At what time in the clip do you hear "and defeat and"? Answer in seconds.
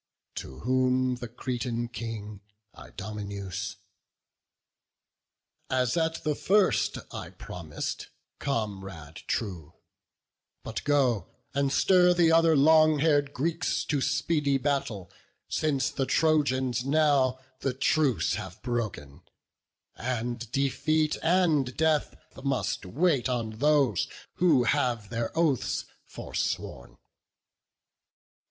19.95-21.77